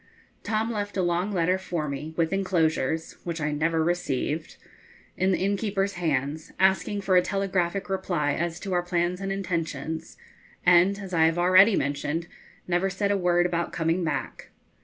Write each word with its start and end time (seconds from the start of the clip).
Tom 0.41 0.71
left 0.71 0.97
a 0.97 1.03
long 1.03 1.31
letter 1.31 1.59
for 1.59 1.87
me, 1.87 2.15
with 2.17 2.33
enclosures 2.33 3.17
(which 3.23 3.39
I 3.39 3.51
never 3.51 3.83
received), 3.83 4.57
in 5.15 5.31
the 5.31 5.37
innkeeper's 5.37 5.93
hands, 5.93 6.51
asking 6.59 7.01
for 7.01 7.15
a 7.15 7.21
telegraphic 7.21 7.87
reply 7.87 8.33
as 8.33 8.59
to 8.61 8.73
our 8.73 8.81
plans 8.81 9.21
and 9.21 9.31
intentions, 9.31 10.17
and, 10.65 10.97
as 10.97 11.13
I 11.13 11.25
have 11.25 11.37
already 11.37 11.75
mentioned, 11.75 12.25
never 12.67 12.89
said 12.89 13.11
a 13.11 13.15
word 13.15 13.45
about 13.45 13.71
coming 13.73 14.03
back. 14.03 14.49